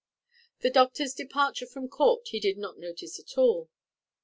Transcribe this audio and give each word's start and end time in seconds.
The 0.61 0.71
doctor's 0.71 1.13
departure 1.13 1.67
from 1.67 1.87
court 1.87 2.29
he 2.29 2.39
did 2.39 2.57
not 2.57 2.79
notice 2.79 3.19
at 3.19 3.37
all. 3.37 3.69